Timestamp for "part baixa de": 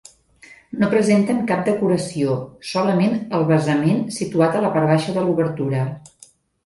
4.79-5.27